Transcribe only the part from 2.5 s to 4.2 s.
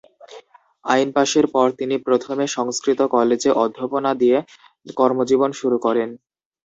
সংস্কৃত কলেজে অধ্যাপনা